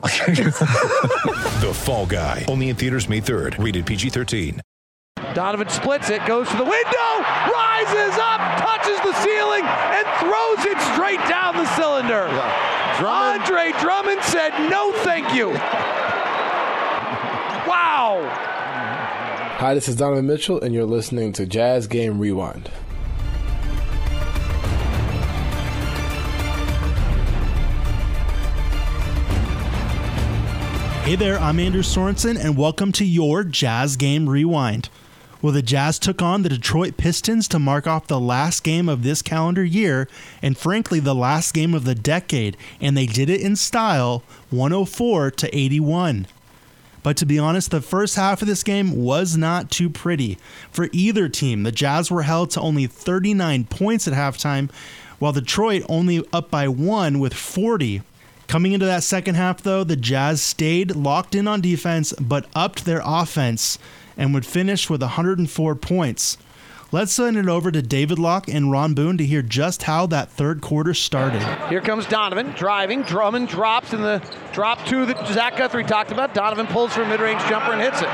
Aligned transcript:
The 1.60 1.72
Fall 1.74 2.06
Guy. 2.06 2.44
Only 2.48 2.70
in 2.70 2.76
theaters 2.76 3.08
May 3.08 3.20
3rd. 3.20 3.62
Rated 3.62 3.84
PG-13. 3.84 4.60
Donovan 5.34 5.68
splits 5.68 6.08
it, 6.10 6.24
goes 6.26 6.48
to 6.48 6.56
the 6.56 6.64
window, 6.64 7.10
rises 7.52 8.18
up, 8.18 8.40
touches 8.58 8.98
the 9.04 9.12
ceiling, 9.22 9.62
and 9.62 10.06
throws 10.18 10.64
it 10.64 10.80
straight 10.92 11.20
down 11.28 11.54
the 11.56 11.66
cylinder. 11.76 12.26
Drummond, 12.98 13.42
Andre 13.42 13.72
Drummond 13.80 14.22
said, 14.22 14.50
no, 14.70 14.92
thank 15.04 15.34
you. 15.34 15.50
Wow. 17.68 18.26
Hi, 19.58 19.74
this 19.74 19.88
is 19.88 19.96
Donovan 19.96 20.26
Mitchell, 20.26 20.60
and 20.60 20.74
you're 20.74 20.84
listening 20.84 21.32
to 21.34 21.46
Jazz 21.46 21.86
Game 21.86 22.18
Rewind. 22.18 22.70
Hey 31.10 31.16
there, 31.16 31.40
I'm 31.40 31.58
Andrew 31.58 31.82
Sorensen, 31.82 32.38
and 32.38 32.56
welcome 32.56 32.92
to 32.92 33.04
your 33.04 33.42
Jazz 33.42 33.96
Game 33.96 34.28
Rewind. 34.28 34.88
Well, 35.42 35.52
the 35.52 35.60
Jazz 35.60 35.98
took 35.98 36.22
on 36.22 36.42
the 36.42 36.48
Detroit 36.48 36.96
Pistons 36.96 37.48
to 37.48 37.58
mark 37.58 37.88
off 37.88 38.06
the 38.06 38.20
last 38.20 38.62
game 38.62 38.88
of 38.88 39.02
this 39.02 39.20
calendar 39.20 39.64
year, 39.64 40.06
and 40.40 40.56
frankly, 40.56 41.00
the 41.00 41.12
last 41.12 41.52
game 41.52 41.74
of 41.74 41.82
the 41.82 41.96
decade, 41.96 42.56
and 42.80 42.96
they 42.96 43.06
did 43.06 43.28
it 43.28 43.40
in 43.40 43.56
style 43.56 44.22
104 44.50 45.32
to 45.32 45.58
81. 45.58 46.28
But 47.02 47.16
to 47.16 47.26
be 47.26 47.40
honest, 47.40 47.72
the 47.72 47.80
first 47.80 48.14
half 48.14 48.40
of 48.40 48.46
this 48.46 48.62
game 48.62 48.92
was 48.94 49.36
not 49.36 49.68
too 49.68 49.90
pretty. 49.90 50.38
For 50.70 50.88
either 50.92 51.28
team, 51.28 51.64
the 51.64 51.72
Jazz 51.72 52.08
were 52.12 52.22
held 52.22 52.50
to 52.50 52.60
only 52.60 52.86
39 52.86 53.64
points 53.64 54.06
at 54.06 54.14
halftime, 54.14 54.70
while 55.18 55.32
Detroit 55.32 55.82
only 55.88 56.24
up 56.32 56.52
by 56.52 56.68
one 56.68 57.18
with 57.18 57.34
40. 57.34 58.02
Coming 58.50 58.72
into 58.72 58.86
that 58.86 59.04
second 59.04 59.36
half, 59.36 59.62
though, 59.62 59.84
the 59.84 59.94
Jazz 59.94 60.42
stayed 60.42 60.96
locked 60.96 61.36
in 61.36 61.46
on 61.46 61.60
defense 61.60 62.12
but 62.20 62.46
upped 62.52 62.84
their 62.84 63.00
offense 63.04 63.78
and 64.16 64.34
would 64.34 64.44
finish 64.44 64.90
with 64.90 65.00
104 65.02 65.76
points. 65.76 66.36
Let's 66.90 67.12
send 67.12 67.36
it 67.36 67.48
over 67.48 67.70
to 67.70 67.80
David 67.80 68.18
Locke 68.18 68.48
and 68.48 68.68
Ron 68.72 68.92
Boone 68.94 69.18
to 69.18 69.24
hear 69.24 69.40
just 69.40 69.84
how 69.84 70.06
that 70.08 70.32
third 70.32 70.62
quarter 70.62 70.94
started. 70.94 71.40
Here 71.68 71.80
comes 71.80 72.06
Donovan 72.06 72.50
driving. 72.56 73.02
Drummond 73.02 73.46
drops 73.46 73.92
in 73.92 74.02
the 74.02 74.20
drop 74.52 74.84
two 74.84 75.06
that 75.06 75.28
Zach 75.28 75.56
Guthrie 75.56 75.84
talked 75.84 76.10
about. 76.10 76.34
Donovan 76.34 76.66
pulls 76.66 76.92
for 76.92 77.02
a 77.02 77.08
mid 77.08 77.20
range 77.20 77.42
jumper 77.48 77.70
and 77.70 77.80
hits 77.80 78.02
it. 78.02 78.08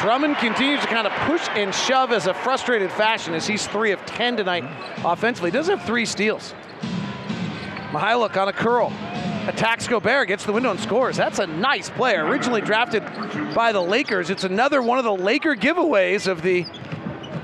Drummond 0.00 0.36
continues 0.38 0.80
to 0.80 0.88
kind 0.88 1.06
of 1.06 1.12
push 1.28 1.48
and 1.50 1.72
shove 1.72 2.10
as 2.10 2.26
a 2.26 2.34
frustrated 2.34 2.90
fashion 2.90 3.34
as 3.34 3.46
he's 3.46 3.68
three 3.68 3.92
of 3.92 4.04
10 4.04 4.36
tonight 4.36 4.64
offensively. 5.04 5.52
He 5.52 5.56
does 5.56 5.68
have 5.68 5.84
three 5.84 6.06
steals. 6.06 6.52
Mykhailiuk 7.92 8.36
on 8.36 8.48
a 8.48 8.52
curl. 8.52 8.92
Attacks 9.46 9.86
Gobert, 9.86 10.28
gets 10.28 10.44
the 10.44 10.52
window 10.52 10.70
and 10.70 10.80
scores. 10.80 11.16
That's 11.16 11.38
a 11.38 11.46
nice 11.46 11.90
player. 11.90 12.24
Originally 12.24 12.62
drafted 12.62 13.04
by 13.54 13.72
the 13.72 13.80
Lakers. 13.80 14.30
It's 14.30 14.44
another 14.44 14.80
one 14.82 14.98
of 14.98 15.04
the 15.04 15.14
Laker 15.14 15.54
giveaways 15.54 16.26
of 16.26 16.42
the 16.42 16.64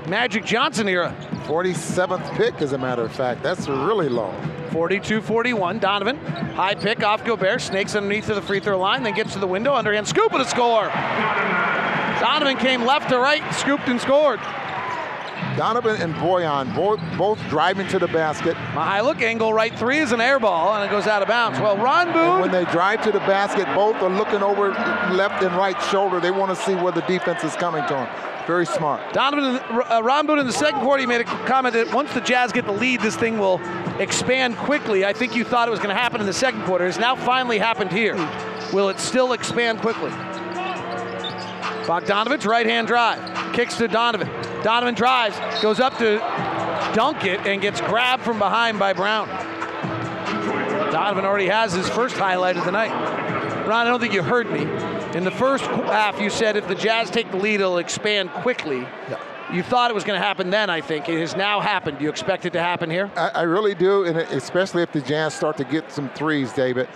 Magic 0.07 0.43
Johnson 0.43 0.87
era. 0.87 1.15
47th 1.45 2.35
pick, 2.35 2.61
as 2.61 2.73
a 2.73 2.77
matter 2.77 3.03
of 3.03 3.11
fact. 3.11 3.43
That's 3.43 3.67
really 3.67 4.09
low. 4.09 4.33
42-41. 4.69 5.79
Donovan, 5.79 6.17
high 6.17 6.75
pick 6.75 7.03
off 7.03 7.23
Gobert, 7.23 7.61
snakes 7.61 7.95
underneath 7.95 8.25
to 8.27 8.33
the 8.33 8.41
free 8.41 8.59
throw 8.59 8.79
line, 8.79 9.03
then 9.03 9.13
gets 9.13 9.33
to 9.33 9.39
the 9.39 9.47
window, 9.47 9.73
underhand 9.73 10.07
scoop 10.07 10.31
and 10.33 10.41
a 10.41 10.45
score. 10.45 10.87
Donovan 12.19 12.57
came 12.57 12.83
left 12.83 13.09
to 13.09 13.19
right, 13.19 13.43
scooped 13.53 13.87
and 13.87 13.99
scored. 13.99 14.39
Donovan 15.61 16.01
and 16.01 16.15
Bojan 16.15 16.75
both 16.75 16.99
both 17.19 17.39
driving 17.47 17.87
to 17.89 17.99
the 17.99 18.07
basket. 18.07 18.55
Mykhailiuk 18.73 19.21
angle 19.21 19.53
right 19.53 19.77
three 19.77 19.99
is 19.99 20.11
an 20.11 20.19
air 20.19 20.39
ball 20.39 20.73
and 20.73 20.83
it 20.83 20.89
goes 20.89 21.05
out 21.05 21.21
of 21.21 21.27
bounds. 21.27 21.59
Well, 21.59 21.77
Ron 21.77 22.07
And 22.09 22.41
when 22.41 22.49
they 22.49 22.65
drive 22.71 23.03
to 23.03 23.11
the 23.11 23.19
basket, 23.19 23.67
both 23.75 23.95
are 23.97 24.09
looking 24.09 24.41
over 24.41 24.69
left 25.13 25.43
and 25.43 25.55
right 25.55 25.79
shoulder. 25.83 26.19
They 26.19 26.31
want 26.31 26.49
to 26.49 26.55
see 26.55 26.73
where 26.73 26.91
the 26.91 27.01
defense 27.01 27.43
is 27.43 27.55
coming 27.55 27.83
to 27.83 27.93
them. 27.93 28.09
Very 28.47 28.65
smart. 28.65 29.13
Donovan, 29.13 29.61
uh, 29.87 30.01
Ron 30.01 30.25
Boone 30.25 30.39
in 30.39 30.47
the 30.47 30.51
second 30.51 30.81
quarter, 30.81 31.01
he 31.01 31.05
made 31.05 31.21
a 31.21 31.25
comment 31.25 31.75
that 31.75 31.93
once 31.93 32.11
the 32.15 32.21
Jazz 32.21 32.51
get 32.51 32.65
the 32.65 32.71
lead, 32.71 33.01
this 33.01 33.15
thing 33.15 33.37
will 33.37 33.61
expand 33.99 34.57
quickly. 34.57 35.05
I 35.05 35.13
think 35.13 35.35
you 35.35 35.43
thought 35.43 35.67
it 35.67 35.71
was 35.71 35.79
going 35.79 35.95
to 35.95 36.01
happen 36.01 36.19
in 36.21 36.25
the 36.25 36.33
second 36.33 36.63
quarter. 36.63 36.87
It's 36.87 36.97
now 36.97 37.15
finally 37.15 37.59
happened 37.59 37.91
here. 37.91 38.15
Will 38.73 38.89
it 38.89 38.97
still 38.97 39.33
expand 39.33 39.81
quickly? 39.81 40.09
Bogdanovich, 41.85 42.47
right 42.47 42.65
hand 42.65 42.87
drive, 42.87 43.53
kicks 43.53 43.77
to 43.77 43.87
Donovan. 43.87 44.50
Donovan 44.63 44.95
drives, 44.95 45.37
goes 45.61 45.79
up 45.79 45.97
to 45.97 46.17
dunk 46.93 47.25
it, 47.25 47.39
and 47.47 47.61
gets 47.61 47.81
grabbed 47.81 48.23
from 48.23 48.37
behind 48.39 48.77
by 48.77 48.93
Brown. 48.93 49.27
Donovan 50.91 51.25
already 51.25 51.47
has 51.47 51.73
his 51.73 51.87
first 51.89 52.15
highlight 52.17 52.57
of 52.57 52.65
the 52.65 52.71
night. 52.71 52.91
Ron, 53.67 53.87
I 53.87 53.89
don't 53.89 53.99
think 53.99 54.13
you 54.13 54.23
heard 54.23 54.51
me. 54.51 54.61
In 55.17 55.23
the 55.23 55.31
first 55.31 55.63
half, 55.65 56.19
you 56.19 56.29
said 56.29 56.57
if 56.57 56.67
the 56.67 56.75
Jazz 56.75 57.09
take 57.09 57.31
the 57.31 57.37
lead, 57.37 57.55
it'll 57.61 57.77
expand 57.77 58.29
quickly. 58.31 58.79
Yeah. 58.79 59.19
You 59.51 59.63
thought 59.63 59.91
it 59.91 59.93
was 59.93 60.03
going 60.03 60.19
to 60.19 60.25
happen 60.25 60.49
then, 60.49 60.69
I 60.69 60.81
think. 60.81 61.09
It 61.09 61.19
has 61.19 61.35
now 61.35 61.59
happened. 61.59 61.97
Do 61.97 62.05
you 62.05 62.09
expect 62.09 62.45
it 62.45 62.53
to 62.53 62.61
happen 62.61 62.89
here? 62.89 63.11
I, 63.15 63.29
I 63.29 63.41
really 63.43 63.75
do, 63.75 64.05
and 64.05 64.17
especially 64.17 64.81
if 64.81 64.91
the 64.93 65.01
Jazz 65.01 65.33
start 65.33 65.57
to 65.57 65.63
get 65.63 65.91
some 65.91 66.09
threes, 66.09 66.53
David. 66.53 66.87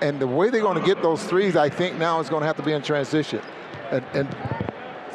And 0.00 0.20
the 0.20 0.26
way 0.26 0.50
they're 0.50 0.60
going 0.60 0.78
to 0.78 0.86
get 0.86 1.02
those 1.02 1.24
threes, 1.24 1.56
I 1.56 1.68
think 1.68 1.96
now 1.96 2.20
is 2.20 2.28
going 2.28 2.42
to 2.42 2.46
have 2.46 2.56
to 2.56 2.62
be 2.62 2.72
in 2.72 2.82
transition. 2.82 3.40
And, 3.90 4.04
and 4.14 4.28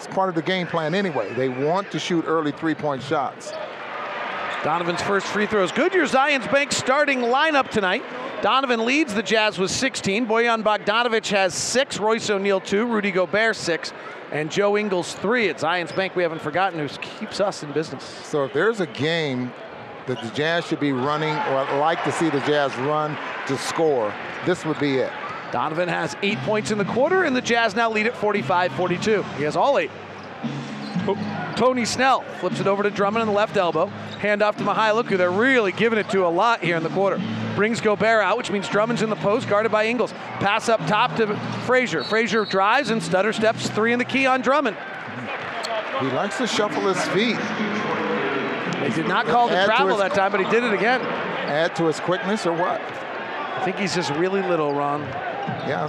it's 0.03 0.13
part 0.15 0.29
of 0.29 0.35
the 0.35 0.41
game 0.41 0.65
plan 0.65 0.95
anyway. 0.95 1.31
They 1.35 1.47
want 1.47 1.91
to 1.91 1.99
shoot 1.99 2.25
early 2.27 2.51
three-point 2.51 3.03
shots. 3.03 3.53
Donovan's 4.63 5.01
first 5.01 5.27
free 5.27 5.45
throw 5.45 5.63
is 5.63 5.71
good. 5.71 5.93
Your 5.93 6.07
Zions 6.07 6.51
Bank 6.51 6.71
starting 6.71 7.19
lineup 7.19 7.69
tonight. 7.69 8.03
Donovan 8.41 8.83
leads 8.85 9.13
the 9.13 9.21
Jazz 9.21 9.59
with 9.59 9.69
16. 9.69 10.25
Bojan 10.25 10.63
Bogdanovich 10.63 11.29
has 11.29 11.53
six. 11.53 11.99
Royce 11.99 12.29
O'Neal 12.31 12.59
two. 12.59 12.87
Rudy 12.87 13.11
Gobert 13.11 13.55
six. 13.55 13.93
And 14.31 14.49
Joe 14.49 14.75
Ingles 14.75 15.13
three 15.13 15.49
at 15.49 15.57
Zions 15.57 15.95
Bank. 15.95 16.15
We 16.15 16.23
haven't 16.23 16.41
forgotten 16.41 16.79
who 16.79 16.87
keeps 17.19 17.39
us 17.39 17.61
in 17.61 17.71
business. 17.71 18.03
So 18.03 18.45
if 18.45 18.53
there's 18.53 18.79
a 18.79 18.87
game 18.87 19.53
that 20.07 20.21
the 20.23 20.29
Jazz 20.29 20.65
should 20.65 20.79
be 20.79 20.93
running, 20.93 21.33
or 21.33 21.57
I'd 21.57 21.79
like 21.79 22.03
to 22.05 22.11
see 22.11 22.29
the 22.29 22.39
Jazz 22.41 22.75
run 22.77 23.15
to 23.47 23.57
score, 23.57 24.11
this 24.47 24.65
would 24.65 24.79
be 24.79 24.97
it. 24.97 25.11
Donovan 25.51 25.89
has 25.89 26.15
eight 26.21 26.37
points 26.39 26.71
in 26.71 26.77
the 26.77 26.85
quarter, 26.85 27.23
and 27.23 27.35
the 27.35 27.41
Jazz 27.41 27.75
now 27.75 27.89
lead 27.91 28.07
at 28.07 28.13
45-42. 28.13 29.23
He 29.35 29.43
has 29.43 29.55
all 29.55 29.77
eight. 29.77 29.91
Oh, 31.07 31.53
Tony 31.55 31.83
Snell 31.85 32.21
flips 32.39 32.59
it 32.59 32.67
over 32.67 32.83
to 32.83 32.89
Drummond 32.91 33.21
in 33.21 33.27
the 33.27 33.33
left 33.33 33.57
elbow. 33.57 33.87
Hand 34.19 34.41
off 34.41 34.57
to 34.57 34.63
Mykhailiuk, 34.63 35.05
who 35.05 35.17
they're 35.17 35.31
really 35.31 35.71
giving 35.71 35.97
it 35.97 36.09
to 36.11 36.25
a 36.25 36.29
lot 36.29 36.63
here 36.63 36.77
in 36.77 36.83
the 36.83 36.89
quarter. 36.89 37.19
Brings 37.55 37.81
Gobert 37.81 38.23
out, 38.23 38.37
which 38.37 38.51
means 38.51 38.67
Drummond's 38.69 39.01
in 39.01 39.09
the 39.09 39.15
post, 39.17 39.49
guarded 39.49 39.71
by 39.71 39.85
Ingles. 39.87 40.13
Pass 40.39 40.69
up 40.69 40.79
top 40.87 41.15
to 41.17 41.35
Frazier. 41.65 42.03
Frazier 42.03 42.45
drives 42.45 42.91
and 42.91 43.01
stutter 43.01 43.33
steps 43.33 43.69
three 43.69 43.93
in 43.93 43.99
the 43.99 44.05
key 44.05 44.25
on 44.27 44.41
Drummond. 44.41 44.77
He 45.99 46.07
likes 46.11 46.37
to 46.37 46.47
shuffle 46.47 46.81
his 46.93 47.03
feet. 47.09 47.37
They 48.79 48.89
did 48.95 49.07
not 49.07 49.25
call 49.25 49.47
the 49.49 49.57
Add 49.57 49.65
travel 49.65 49.89
his- 49.89 49.99
that 49.99 50.13
time, 50.13 50.31
but 50.31 50.39
he 50.43 50.49
did 50.49 50.63
it 50.63 50.73
again. 50.73 51.01
Add 51.01 51.75
to 51.77 51.85
his 51.85 51.99
quickness 51.99 52.45
or 52.45 52.53
what? 52.53 52.79
I 53.55 53.63
think 53.63 53.77
he's 53.77 53.93
just 53.93 54.11
really 54.11 54.41
little, 54.41 54.73
Ron. 54.73 55.01
Yeah. 55.67 55.87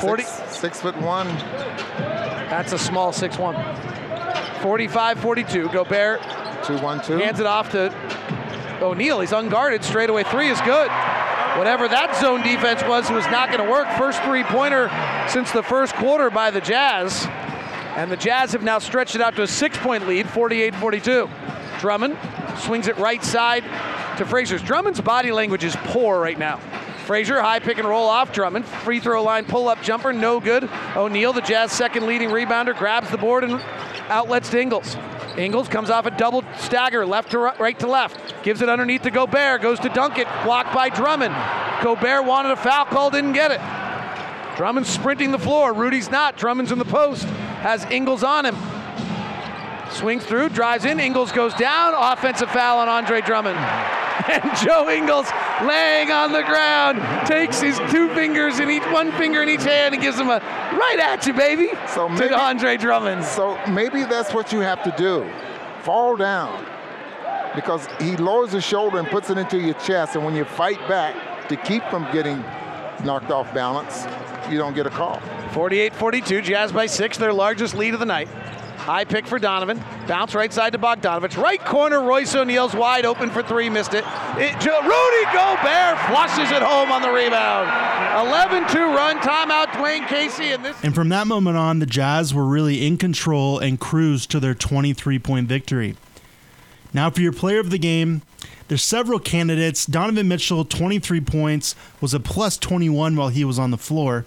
40 0.00 0.22
Six, 0.22 0.56
six 0.58 0.80
foot 0.80 0.96
one. 1.00 1.26
That's 2.48 2.72
a 2.72 2.78
small 2.78 3.12
6-1. 3.12 3.54
45-42. 4.60 5.72
Gobert 5.72 6.20
Two 6.64 6.78
one 6.78 7.00
two. 7.02 7.16
hands 7.18 7.38
it 7.40 7.46
off 7.46 7.70
to 7.72 7.92
O'Neal. 8.82 9.20
He's 9.20 9.32
unguarded. 9.32 9.84
Straightaway 9.84 10.24
three 10.24 10.48
is 10.48 10.60
good. 10.62 10.90
Whatever 11.58 11.88
that 11.88 12.16
zone 12.20 12.42
defense 12.42 12.82
was 12.82 13.08
was 13.10 13.24
not 13.26 13.48
going 13.50 13.64
to 13.64 13.70
work. 13.70 13.86
First 13.96 14.22
three-pointer 14.22 14.90
since 15.28 15.52
the 15.52 15.62
first 15.62 15.94
quarter 15.94 16.28
by 16.30 16.50
the 16.50 16.60
Jazz. 16.60 17.26
And 17.96 18.10
the 18.10 18.16
Jazz 18.16 18.52
have 18.52 18.62
now 18.62 18.78
stretched 18.78 19.14
it 19.14 19.20
out 19.22 19.36
to 19.36 19.42
a 19.42 19.46
six-point 19.46 20.06
lead, 20.06 20.26
48-42. 20.26 21.30
Drummond 21.80 22.18
swings 22.58 22.88
it 22.88 22.96
right 22.98 23.22
side 23.24 23.62
to 24.18 24.26
Frazier's. 24.26 24.62
Drummond's 24.62 25.00
body 25.00 25.30
language 25.32 25.64
is 25.64 25.74
poor 25.84 26.20
right 26.20 26.38
now. 26.38 26.60
Frazier, 27.06 27.40
high 27.40 27.60
pick 27.60 27.78
and 27.78 27.86
roll 27.86 28.08
off 28.08 28.32
Drummond. 28.32 28.66
Free 28.66 28.98
throw 28.98 29.22
line 29.22 29.44
pull 29.44 29.68
up 29.68 29.80
jumper, 29.80 30.12
no 30.12 30.40
good. 30.40 30.68
O'Neal, 30.96 31.32
the 31.32 31.40
Jazz 31.40 31.70
second 31.70 32.04
leading 32.04 32.30
rebounder, 32.30 32.76
grabs 32.76 33.08
the 33.10 33.16
board 33.16 33.44
and 33.44 33.62
outlets 34.08 34.50
to 34.50 34.60
Ingles. 34.60 34.96
Ingles 35.38 35.68
comes 35.68 35.88
off 35.88 36.06
a 36.06 36.10
double 36.10 36.42
stagger, 36.56 37.06
left 37.06 37.30
to 37.30 37.38
right, 37.38 37.60
right 37.60 37.78
to 37.78 37.86
left. 37.86 38.42
Gives 38.42 38.60
it 38.60 38.68
underneath 38.68 39.02
to 39.02 39.12
Gobert, 39.12 39.62
goes 39.62 39.78
to 39.80 39.88
dunk 39.88 40.18
it, 40.18 40.26
blocked 40.42 40.74
by 40.74 40.88
Drummond. 40.88 41.34
Gobert 41.80 42.24
wanted 42.24 42.50
a 42.50 42.56
foul 42.56 42.86
call, 42.86 43.10
didn't 43.10 43.34
get 43.34 43.52
it. 43.52 43.60
Drummond's 44.56 44.88
sprinting 44.88 45.30
the 45.30 45.38
floor. 45.38 45.72
Rudy's 45.74 46.10
not. 46.10 46.36
Drummond's 46.36 46.72
in 46.72 46.78
the 46.78 46.84
post. 46.86 47.24
Has 47.60 47.84
Ingles 47.84 48.24
on 48.24 48.46
him. 48.46 48.56
Swings 49.92 50.24
through, 50.24 50.48
drives 50.48 50.84
in. 50.84 50.98
Ingles 50.98 51.30
goes 51.30 51.54
down. 51.54 51.94
Offensive 51.94 52.50
foul 52.50 52.78
on 52.78 52.88
Andre 52.88 53.20
Drummond. 53.20 53.58
And 54.28 54.42
Joe 54.66 54.88
Ingles, 54.90 55.26
laying 55.62 56.10
on 56.10 56.32
the 56.32 56.42
ground, 56.42 57.00
takes 57.26 57.60
his 57.60 57.78
two 57.90 58.12
fingers 58.14 58.58
in 58.58 58.70
each, 58.70 58.82
one 58.84 59.12
finger 59.12 59.42
in 59.42 59.48
each 59.48 59.62
hand, 59.62 59.94
and 59.94 60.02
gives 60.02 60.18
him 60.18 60.28
a 60.28 60.38
right 60.40 60.98
at 60.98 61.26
you, 61.26 61.32
baby. 61.32 61.70
So 61.88 62.08
maybe- 62.08 62.28
to 62.28 62.38
Andre 62.38 62.76
Drummond. 62.76 63.24
So 63.24 63.58
maybe 63.68 64.04
that's 64.04 64.32
what 64.34 64.52
you 64.52 64.60
have 64.60 64.82
to 64.84 64.94
do. 64.96 65.28
Fall 65.82 66.16
down. 66.16 66.66
Because 67.54 67.86
he 68.00 68.16
lowers 68.16 68.52
his 68.52 68.64
shoulder 68.64 68.98
and 68.98 69.08
puts 69.08 69.30
it 69.30 69.38
into 69.38 69.58
your 69.58 69.74
chest, 69.74 70.14
and 70.16 70.24
when 70.24 70.34
you 70.34 70.44
fight 70.44 70.78
back 70.88 71.48
to 71.48 71.56
keep 71.56 71.82
from 71.84 72.06
getting 72.12 72.42
knocked 73.04 73.30
off 73.30 73.52
balance, 73.54 74.06
you 74.50 74.58
don't 74.58 74.74
get 74.74 74.86
a 74.86 74.90
call. 74.90 75.20
48-42, 75.52 76.42
Jazz 76.42 76.72
by 76.72 76.86
six, 76.86 77.16
their 77.16 77.32
largest 77.32 77.74
lead 77.74 77.94
of 77.94 78.00
the 78.00 78.06
night. 78.06 78.28
High 78.86 79.04
pick 79.04 79.26
for 79.26 79.40
Donovan. 79.40 79.82
Bounce 80.06 80.32
right 80.32 80.52
side 80.52 80.72
to 80.74 80.78
Bogdanovich. 80.78 81.36
Right 81.36 81.58
corner, 81.64 82.00
Royce 82.00 82.36
O'Neal's 82.36 82.72
wide 82.72 83.04
open 83.04 83.30
for 83.30 83.42
three, 83.42 83.68
missed 83.68 83.94
it. 83.94 84.04
it 84.36 84.54
Rudy 84.64 85.24
Gobert 85.34 85.98
flushes 86.06 86.52
it 86.52 86.62
home 86.62 86.92
on 86.92 87.02
the 87.02 87.10
rebound. 87.10 87.68
11-2 88.28 88.74
run, 88.94 89.18
timeout, 89.18 89.66
Dwane 89.72 90.06
Casey, 90.06 90.52
and 90.52 90.64
this. 90.64 90.76
And 90.84 90.94
from 90.94 91.08
that 91.08 91.26
moment 91.26 91.56
on, 91.56 91.80
the 91.80 91.86
Jazz 91.86 92.32
were 92.32 92.44
really 92.44 92.86
in 92.86 92.96
control 92.96 93.58
and 93.58 93.80
cruised 93.80 94.30
to 94.30 94.38
their 94.38 94.54
23 94.54 95.18
point 95.18 95.48
victory. 95.48 95.96
Now, 96.94 97.10
for 97.10 97.22
your 97.22 97.32
player 97.32 97.58
of 97.58 97.70
the 97.70 97.78
game, 97.78 98.22
there's 98.68 98.84
several 98.84 99.18
candidates. 99.18 99.84
Donovan 99.84 100.28
Mitchell, 100.28 100.64
23 100.64 101.20
points, 101.22 101.74
was 102.00 102.14
a 102.14 102.20
plus 102.20 102.56
21 102.56 103.16
while 103.16 103.30
he 103.30 103.44
was 103.44 103.58
on 103.58 103.72
the 103.72 103.78
floor. 103.78 104.24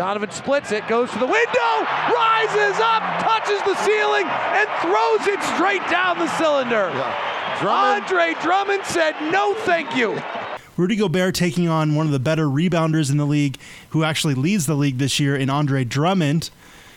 Donovan 0.00 0.30
splits 0.30 0.72
it, 0.72 0.88
goes 0.88 1.10
to 1.10 1.18
the 1.18 1.26
window, 1.26 1.72
rises 2.08 2.80
up, 2.80 3.02
touches 3.20 3.60
the 3.64 3.74
ceiling, 3.84 4.24
and 4.24 4.66
throws 4.80 5.26
it 5.26 5.42
straight 5.54 5.86
down 5.90 6.18
the 6.18 6.26
cylinder. 6.38 6.88
Drummond, 7.60 8.04
Andre 8.04 8.34
Drummond 8.40 8.86
said, 8.86 9.12
no 9.30 9.52
thank 9.52 9.94
you. 9.94 10.18
Rudy 10.78 10.96
Gobert 10.96 11.34
taking 11.34 11.68
on 11.68 11.94
one 11.94 12.06
of 12.06 12.12
the 12.12 12.18
better 12.18 12.46
rebounders 12.46 13.10
in 13.10 13.18
the 13.18 13.26
league, 13.26 13.58
who 13.90 14.02
actually 14.02 14.32
leads 14.32 14.64
the 14.64 14.74
league 14.74 14.96
this 14.96 15.20
year 15.20 15.36
in 15.36 15.50
Andre 15.50 15.84
Drummond. 15.84 16.48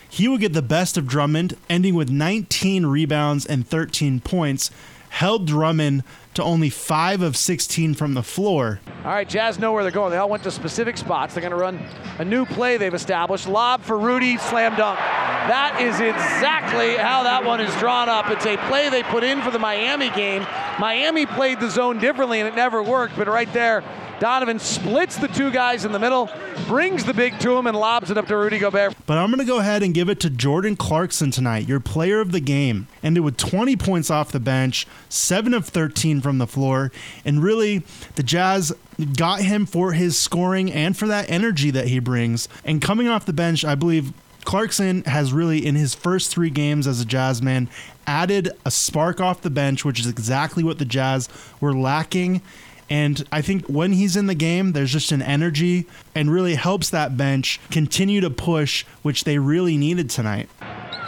He 0.08 0.26
will 0.26 0.38
get 0.38 0.54
the 0.54 0.62
best 0.62 0.96
of 0.96 1.06
Drummond, 1.06 1.58
ending 1.68 1.94
with 1.94 2.08
19 2.08 2.86
rebounds 2.86 3.44
and 3.44 3.68
13 3.68 4.20
points, 4.20 4.70
held 5.14 5.46
Drummond 5.46 6.02
to 6.34 6.42
only 6.42 6.68
5 6.68 7.22
of 7.22 7.36
16 7.36 7.94
from 7.94 8.14
the 8.14 8.22
floor. 8.22 8.80
All 9.04 9.12
right, 9.12 9.28
Jazz 9.28 9.60
know 9.60 9.72
where 9.72 9.84
they're 9.84 9.92
going. 9.92 10.10
They 10.10 10.16
all 10.16 10.28
went 10.28 10.42
to 10.42 10.50
specific 10.50 10.96
spots. 10.96 11.34
They're 11.34 11.40
going 11.40 11.52
to 11.52 11.56
run 11.56 11.80
a 12.18 12.24
new 12.24 12.44
play 12.44 12.78
they've 12.78 12.92
established. 12.92 13.46
Lob 13.46 13.82
for 13.82 13.96
Rudy, 13.96 14.38
slam 14.38 14.74
dunk. 14.74 14.98
That 14.98 15.80
is 15.80 16.00
exactly 16.00 16.96
how 16.96 17.22
that 17.22 17.44
one 17.44 17.60
is 17.60 17.72
drawn 17.76 18.08
up. 18.08 18.28
It's 18.28 18.44
a 18.44 18.56
play 18.68 18.88
they 18.88 19.04
put 19.04 19.22
in 19.22 19.40
for 19.40 19.52
the 19.52 19.58
Miami 19.60 20.10
game. 20.10 20.44
Miami 20.80 21.26
played 21.26 21.60
the 21.60 21.70
zone 21.70 21.98
differently 21.98 22.40
and 22.40 22.48
it 22.48 22.56
never 22.56 22.82
worked, 22.82 23.16
but 23.16 23.28
right 23.28 23.52
there, 23.52 23.84
Donovan 24.20 24.58
splits 24.58 25.16
the 25.16 25.28
two 25.28 25.50
guys 25.50 25.84
in 25.84 25.92
the 25.92 25.98
middle, 25.98 26.30
brings 26.66 27.04
the 27.04 27.14
big 27.14 27.38
to 27.40 27.56
him, 27.56 27.66
and 27.66 27.76
lobs 27.76 28.10
it 28.10 28.18
up 28.18 28.26
to 28.28 28.36
Rudy 28.36 28.58
Gobert. 28.58 28.94
But 29.06 29.18
I'm 29.18 29.30
going 29.30 29.40
to 29.40 29.44
go 29.44 29.58
ahead 29.58 29.82
and 29.82 29.92
give 29.92 30.08
it 30.08 30.20
to 30.20 30.30
Jordan 30.30 30.76
Clarkson 30.76 31.30
tonight, 31.30 31.68
your 31.68 31.80
player 31.80 32.20
of 32.20 32.32
the 32.32 32.40
game. 32.40 32.86
Ended 33.02 33.24
with 33.24 33.36
20 33.36 33.76
points 33.76 34.10
off 34.10 34.32
the 34.32 34.40
bench, 34.40 34.86
7 35.08 35.52
of 35.52 35.66
13 35.66 36.20
from 36.20 36.38
the 36.38 36.46
floor, 36.46 36.92
and 37.24 37.42
really, 37.42 37.82
the 38.14 38.22
Jazz 38.22 38.72
got 39.16 39.40
him 39.40 39.66
for 39.66 39.92
his 39.92 40.16
scoring 40.16 40.72
and 40.72 40.96
for 40.96 41.06
that 41.06 41.28
energy 41.28 41.70
that 41.70 41.88
he 41.88 41.98
brings. 41.98 42.48
And 42.64 42.80
coming 42.80 43.08
off 43.08 43.26
the 43.26 43.32
bench, 43.32 43.64
I 43.64 43.74
believe 43.74 44.12
Clarkson 44.44 45.02
has 45.04 45.32
really, 45.32 45.64
in 45.66 45.74
his 45.74 45.94
first 45.94 46.30
three 46.30 46.50
games 46.50 46.86
as 46.86 47.00
a 47.00 47.04
Jazz 47.04 47.42
man, 47.42 47.68
added 48.06 48.50
a 48.64 48.70
spark 48.70 49.20
off 49.20 49.40
the 49.40 49.50
bench, 49.50 49.84
which 49.84 49.98
is 49.98 50.06
exactly 50.06 50.62
what 50.62 50.78
the 50.78 50.84
Jazz 50.84 51.28
were 51.60 51.74
lacking. 51.74 52.42
And 52.90 53.26
I 53.32 53.42
think 53.42 53.66
when 53.66 53.92
he's 53.92 54.16
in 54.16 54.26
the 54.26 54.34
game, 54.34 54.72
there's 54.72 54.92
just 54.92 55.12
an 55.12 55.22
energy 55.22 55.86
and 56.14 56.30
really 56.30 56.54
helps 56.54 56.90
that 56.90 57.16
bench 57.16 57.60
continue 57.70 58.20
to 58.20 58.30
push, 58.30 58.84
which 59.02 59.24
they 59.24 59.38
really 59.38 59.76
needed 59.76 60.10
tonight. 60.10 60.48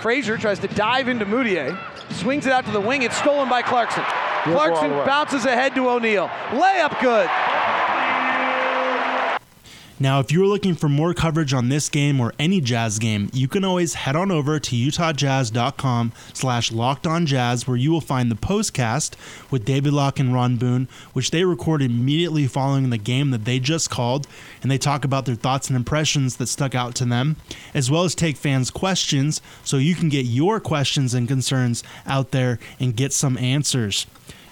Frazier 0.01 0.37
tries 0.37 0.59
to 0.61 0.69
dive 0.69 1.09
into 1.09 1.27
Mudiay, 1.27 1.79
swings 2.13 2.47
it 2.47 2.53
out 2.53 2.65
to 2.67 2.71
the 2.71 2.81
wing. 2.81 3.03
It's 3.03 3.17
stolen 3.17 3.49
by 3.49 3.63
Clarkson. 3.63 4.05
Clarkson 4.45 4.85
all 4.85 4.91
the 4.91 4.99
way. 5.01 5.07
bounces 5.07 5.45
ahead 5.45 5.75
to 5.75 5.89
O'Neal. 5.89 6.29
Layup 6.51 7.01
good. 7.01 7.29
Now, 9.99 10.21
if 10.21 10.31
you're 10.31 10.47
looking 10.47 10.75
for 10.75 10.91
more 10.91 11.15
coverage 11.15 11.55
on 11.55 11.71
this 11.71 11.89
game 11.89 12.21
or 12.21 12.35
any 12.39 12.61
Jazz 12.61 12.99
game, 12.99 13.31
you 13.33 13.49
can 13.49 13.65
always 13.65 13.95
head 13.95 14.15
on 14.15 14.31
over 14.31 14.61
to 14.61 14.77
utahjazz.com 14.77 16.13
slash 16.35 16.71
locked 16.71 17.07
on 17.07 17.25
jazz 17.25 17.67
where 17.67 17.79
you 17.79 17.93
will 17.93 18.03
find 18.03 18.31
the 18.31 18.37
postcast 18.37 19.15
with 19.51 19.65
David 19.65 19.95
Locke 19.95 20.19
and 20.19 20.35
Ron 20.35 20.57
Boone, 20.57 20.87
which 21.15 21.31
they 21.31 21.45
record 21.45 21.81
immediately 21.81 22.47
following 22.47 22.91
the 22.91 22.99
game 22.99 23.31
that 23.31 23.47
they 23.47 23.59
just 23.59 23.89
called, 23.89 24.27
and 24.61 24.71
they 24.71 24.77
talk 24.77 25.03
about 25.03 25.25
their 25.25 25.35
thoughts 25.35 25.69
and 25.69 25.77
impressions 25.77 26.37
that 26.37 26.49
stuck 26.49 26.75
out 26.75 26.95
to 26.97 27.07
them, 27.07 27.37
as 27.73 27.91
well 27.91 28.05
as 28.05 28.15
take 28.15 28.37
fans' 28.37 28.71
questions 28.71 29.41
so 29.65 29.79
you 29.79 29.95
can 29.95 30.11
get 30.11 30.27
your 30.27 30.61
questions 30.61 31.15
and 31.15 31.27
concerns 31.27 31.83
out 32.07 32.33
there 32.33 32.59
and 32.79 32.97
get 32.97 33.15
some 33.15 33.39
answers. 33.39 34.07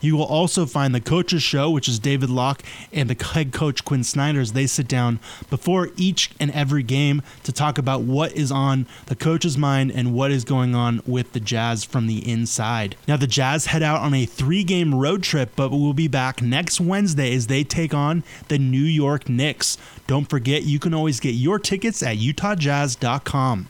You 0.05 0.17
will 0.17 0.25
also 0.25 0.67
find 0.67 0.95
the 0.95 1.01
coaches 1.01 1.43
show, 1.43 1.71
which 1.71 1.89
is 1.89 1.99
David 1.99 2.29
Locke 2.29 2.63
and 2.93 3.09
the 3.09 3.25
head 3.25 3.53
coach 3.55 3.87
Quin 3.87 4.05
Snyder 4.05 4.39
as 4.39 4.53
they 4.53 4.67
sit 4.67 4.87
down 4.87 5.19
before 5.49 5.89
each 5.97 6.31
and 6.39 6.51
every 6.51 6.83
game 6.83 7.23
to 7.45 7.53
talk 7.53 7.79
about 7.79 8.03
what 8.03 8.33
is 8.33 8.53
on 8.53 8.87
the 9.07 9.17
coach's 9.17 9.57
mind 9.57 9.91
and 9.91 10.13
what 10.13 10.31
is 10.31 10.45
going 10.45 10.75
on 10.75 11.01
with 11.07 11.33
the 11.33 11.41
Jazz 11.41 11.85
from 11.85 12.07
the 12.07 12.31
inside. 12.31 12.97
Now 13.09 13.17
the 13.17 13.27
Jazz 13.27 13.67
head 13.67 13.83
out 13.83 14.03
on 14.03 14.13
a 14.13 14.27
three-game 14.27 14.95
road 14.95 15.23
trip, 15.23 15.53
but 15.57 15.71
we'll 15.71 15.95
be 15.95 16.09
back 16.09 16.43
next 16.43 16.83
Wednesday 16.83 17.35
as 17.35 17.47
they 17.47 17.65
take 17.65 17.95
on 17.95 18.25
the 18.49 18.59
New 18.59 18.85
York 18.85 19.31
Knicks. 19.31 19.79
Don't 20.07 20.29
forget, 20.29 20.65
you 20.65 20.79
can 20.79 20.93
always 20.93 21.19
get 21.19 21.31
your 21.31 21.59
tickets 21.59 22.03
at 22.03 22.19
utahjazz.com. 22.19 23.69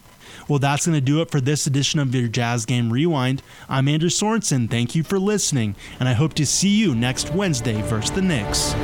Well, 0.48 0.58
that's 0.58 0.86
going 0.86 0.96
to 0.96 1.00
do 1.00 1.22
it 1.22 1.30
for 1.30 1.40
this 1.40 1.66
edition 1.66 2.00
of 2.00 2.14
your 2.14 2.28
Jazz 2.28 2.66
Game 2.66 2.92
Rewind. 2.92 3.42
I'm 3.68 3.88
Andrew 3.88 4.10
Sorensen. 4.10 4.70
Thank 4.70 4.94
you 4.94 5.02
for 5.02 5.18
listening, 5.18 5.74
and 5.98 6.08
I 6.08 6.12
hope 6.12 6.34
to 6.34 6.44
see 6.44 6.76
you 6.76 6.94
next 6.94 7.32
Wednesday 7.32 7.80
versus 7.82 8.10
the 8.10 8.22
Knicks. 8.22 8.74